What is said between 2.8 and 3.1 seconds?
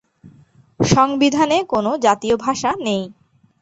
নেই।